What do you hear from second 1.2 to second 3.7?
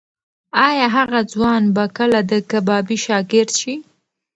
ځوان به کله د کبابي شاګرد